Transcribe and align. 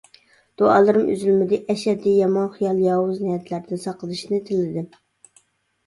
دۇئالىرىم 0.61 1.11
ئۈزۈلمىدى، 1.15 1.59
ئەشەددىي 1.75 2.17
يامان 2.23 2.51
خىيال، 2.57 2.83
ياۋۇز 2.89 3.23
نىيەتلەردىن 3.29 3.87
ساقلىنىشنى 3.87 4.45
تىلىدىم. 4.53 4.93